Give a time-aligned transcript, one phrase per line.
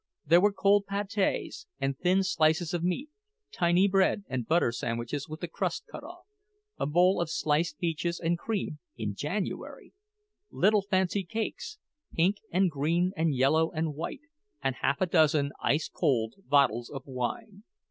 [0.25, 3.11] There were cold pates, and thin slices of meat,
[3.51, 6.25] tiny bread and butter sandwiches with the crust cut off,
[6.79, 9.93] a bowl of sliced peaches and cream (in January),
[10.49, 11.77] little fancy cakes,
[12.15, 14.21] pink and green and yellow and white,
[14.59, 17.61] and half a dozen ice cold bottles of wine.